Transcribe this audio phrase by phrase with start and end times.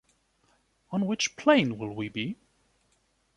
[0.89, 2.35] On which plane will we be?